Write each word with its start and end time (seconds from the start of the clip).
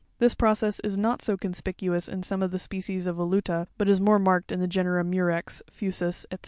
'This 0.17 0.33
process 0.33 0.79
is 0.79 0.97
not 0.97 1.21
so 1.21 1.37
conspicuous 1.37 2.09
in 2.09 2.23
some 2.23 2.41
of 2.41 2.49
the 2.49 2.57
species 2.57 3.05
of 3.05 3.17
Voluta, 3.17 3.67
but 3.77 3.87
is 3.87 4.01
more 4.01 4.17
marked 4.17 4.51
in 4.51 4.59
the 4.59 4.65
genera 4.67 5.03
Murex, 5.03 5.61
Fusus, 5.69 6.25
&c. 6.31 6.37